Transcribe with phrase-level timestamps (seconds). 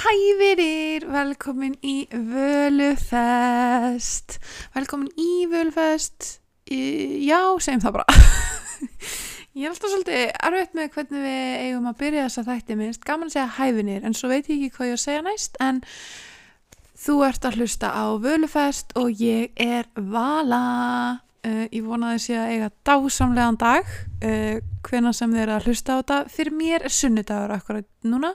[0.00, 3.58] Hæ vinir, velkomin í Völufest.
[4.72, 6.40] Velkomin í Völufest.
[6.70, 8.06] Já, segjum það bara.
[9.58, 12.78] Ég er alltaf svolítið erfitt með hvernig við eigum að byrja þessa þætti.
[12.80, 15.26] Minnst Gaman að segja hæ vinir, en svo veit ég ekki hvað ég að segja
[15.28, 15.76] næst En
[17.04, 20.64] þú ert að hlusta á Völufest og ég er Vala
[21.46, 23.90] uh, Ég vonaði sé að eiga dásamlegan dag.
[24.20, 26.18] Uh, Hvena sem þið eru að hlusta á þetta.
[26.32, 28.32] Fyrir mér er sunnudagur akkurat núna.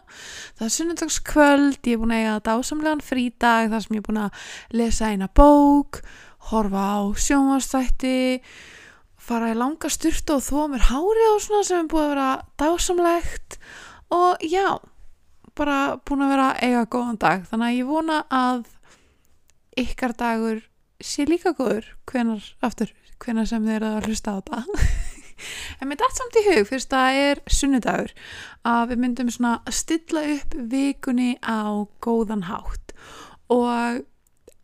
[0.58, 4.22] Það er sunnudagskvöld, ég er búin að eiga dásamlegan frídag þar sem ég er búin
[4.26, 4.48] að
[4.82, 6.02] lesa eina bók,
[6.52, 8.20] horfa á sjónvastætti,
[9.26, 12.30] fara í langa styrtu og þóa mér hárið og svona sem er búin að vera
[12.62, 13.60] dásamlegt.
[14.14, 14.78] Og já,
[15.58, 18.66] bara búin að vera eiga góðan dag, þannig að ég vona að
[19.82, 20.64] ykkar dagur
[21.04, 24.64] sé líka góður hvenar, aftur, hvenar sem þið eru að hlusta á þetta.
[25.84, 28.12] En mér dætt samt í hug fyrst að það er sunnudagur
[28.72, 32.94] að við myndum svona stilla upp vikunni á góðan hátt
[33.52, 34.00] og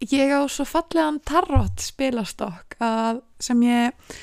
[0.07, 4.15] ég á svo fallegan tarot spilastokk að sem ég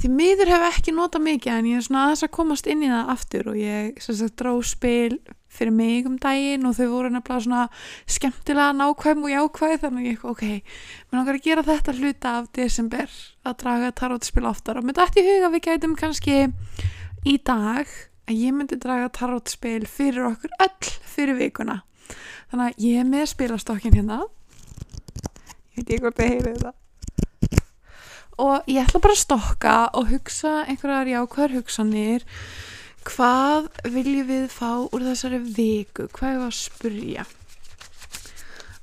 [0.00, 2.90] því miður hef ekki notað mikið en ég er svona aðeins að komast inn í
[2.90, 5.20] það aftur og ég dró spil
[5.52, 7.62] fyrir mig um daginn og þau voru nefnilega svona
[8.10, 10.44] skemmtilega nákvæm og jákvæð þannig að ég, ok,
[11.10, 14.80] mér langar að gera þetta hluta af desember að draga tarotspil oftar.
[14.80, 16.36] Og mér dætti í huga við gætum kannski
[17.28, 17.96] í dag
[18.28, 21.82] að ég myndi draga tarotspil fyrir okkur öll fyrir vikuna.
[22.52, 24.22] Þannig að ég er með spilastokkin hérna.
[25.72, 26.78] Ég veit ekki hvort þið heyrið þetta
[28.42, 32.24] og ég ætla bara að stokka og hugsa einhverjar jákvæðar hugsanir
[33.08, 36.08] hvað viljum við fá úr þessari viku?
[36.12, 37.24] Hvað er að spyrja?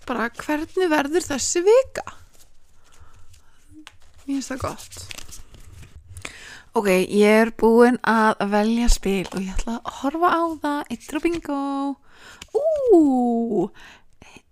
[0.10, 2.06] Bara hvernig verður þessi vika?
[4.26, 5.00] Mér finnst það gott.
[6.78, 10.82] Ok, ég er búin að velja spil og ég ætla að horfa á það.
[10.94, 11.62] Eittur og bingo.
[12.54, 13.70] Ú!
[14.22, 14.44] 1,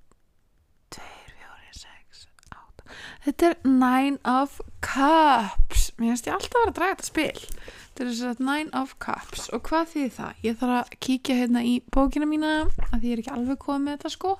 [0.98, 2.90] 2, 4, 6, 8
[3.28, 5.67] þetta er Nine of Cups
[5.98, 7.46] mér finnst ég alltaf að vera að draga þetta spil.
[7.88, 9.48] Þetta er þess að Nine of Cups.
[9.56, 10.44] Og hvað þýðir það?
[10.46, 12.54] Ég þarf að kíkja hérna í bókina mína
[12.92, 14.34] að ég er ekki alveg komið með þetta sko.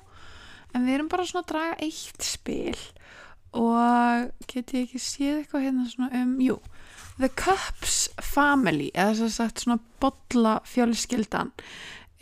[0.74, 2.76] En við erum bara svona að draga eitt spil.
[3.58, 6.58] Og get ég ekki séð eitthvað hérna svona um, jú
[7.18, 11.50] The Cups Family eða sem sagt svona bolla fjölskyldan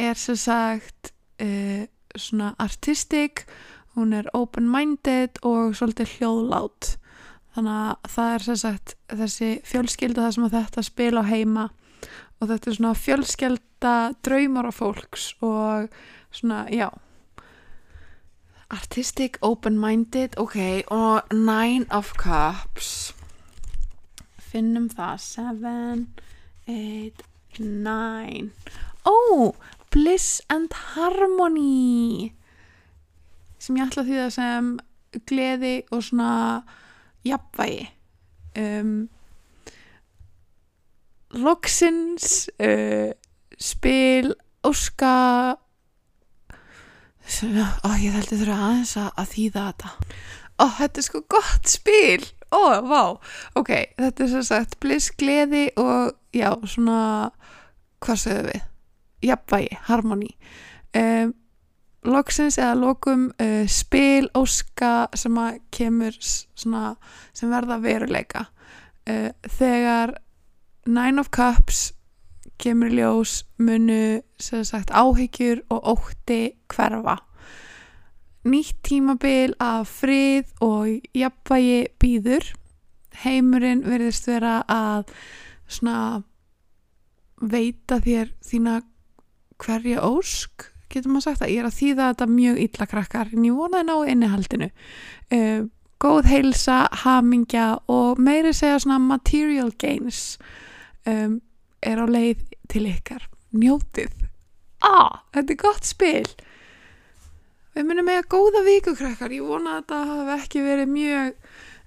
[0.01, 1.11] er sem sagt
[1.43, 1.85] uh,
[2.17, 3.45] svona artistic.
[3.97, 6.97] Hún er open-minded og svolítið hljóðlát
[7.57, 11.67] þannig að það er sem sagt þessi fjölskylda það sem að þetta spila á heima
[12.37, 13.97] og þetta er svona fjölskylda
[14.27, 15.89] draumar á fólks og
[16.37, 16.91] svona, já.
[18.69, 20.59] Artistic, open-minded ok,
[20.91, 23.15] og nine of cups.
[24.43, 26.07] Finnum það seven,
[26.67, 27.23] eight
[27.59, 28.51] nine.
[29.05, 29.55] Oh,
[29.91, 32.33] bliss and harmony.
[33.59, 34.73] Sem ég ætla því það sem
[35.31, 36.33] gleði og svona
[37.27, 37.85] jafnvægi.
[38.57, 38.97] Um,
[41.37, 43.13] loksins uh,
[43.59, 44.33] spil
[44.65, 45.15] óska
[47.27, 49.93] ó, ég þeldi þurfa aðeins að, að þýða þetta.
[50.57, 52.27] Ó, þetta er sko gott spil.
[52.55, 53.03] Ó, vá,
[53.59, 57.33] ok þetta er svo sagt bliss, gleði og já, svona
[58.05, 58.63] hvað segðum við?
[59.27, 60.31] Jafnvægi, harmoni
[60.95, 61.33] um,
[62.07, 66.95] loksins eða lokum uh, spil óska sem að kemur svona,
[67.37, 68.47] sem verða veruleika.
[69.07, 70.17] Uh, þegar
[70.87, 71.91] Nine of Cups
[72.63, 77.19] kemur ljós munu sagt áhyggjur og ótti hverfa.
[78.47, 82.53] Nýtt tímabil af frið og jafnvægi býður
[83.25, 85.11] heimurinn verðist vera að
[85.67, 86.23] svona
[87.43, 88.79] veita þér þína
[89.61, 93.47] hverja ósk getur maður sagt að ég er að þýða þetta mjög illa krakkar en
[93.47, 94.71] ég vonaði ná innihaldinu.
[95.33, 95.61] Uh,
[96.03, 100.37] góð heilsa, hamingja og meiri segja svona material gains
[101.09, 101.39] um,
[101.81, 102.43] er á leið
[102.73, 103.25] til ykkar.
[103.57, 104.13] Njótið.
[104.85, 106.27] Ah, þetta er gott spil.
[107.77, 109.33] Við munum með að góða viku krakkar.
[109.33, 111.33] Ég vona að þetta hafi ekki verið mjög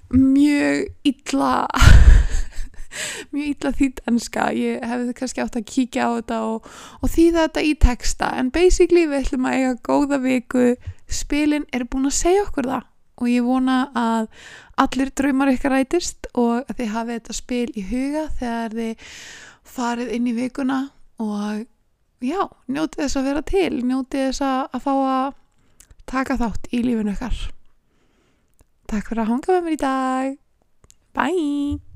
[0.10, 1.68] mjög illa
[3.34, 4.46] mjög illa þýtt enska.
[4.56, 6.69] Ég hefði kannski átt að kíkja á þetta og,
[7.00, 8.31] og þýða þetta í texta.
[8.40, 10.69] En basically við ætlum að eiga góða viku.
[11.10, 12.88] Spilin er búin að segja okkur það.
[13.19, 14.30] Og ég vona að
[14.80, 19.12] allir draumar ykkar rætist og að þið hafið þetta spil í huga þegar þið
[19.75, 20.80] farið inn í vikuna.
[21.19, 21.66] Og
[22.24, 22.42] já,
[22.72, 23.72] njótið þess að vera til.
[23.84, 25.38] Njótið þess að fá að
[26.10, 27.44] taka þátt í lífinu ykkar.
[28.90, 30.42] Takk fyrir að hanga með mér í dag.
[31.13, 31.88] Bye